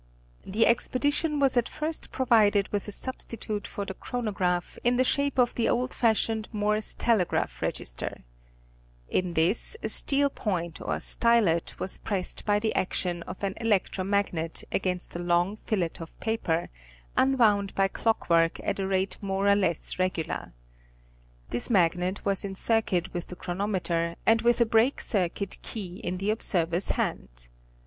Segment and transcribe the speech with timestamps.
[0.43, 5.37] The expedition was at first provided with a substitute for the chronograph in the shape
[5.37, 8.23] of the old fashioned Morse telegraph register.
[9.09, 14.03] In this a steel point or stylet was pressed by the action of an electro
[14.03, 16.69] magnet against a long fillet of paper,
[17.15, 20.51] unwound by clock work at a rate more or less regular.
[21.51, 26.17] This magnet was in circuit with the chronometer and with a break circuit key in
[26.17, 27.49] the observer's hand.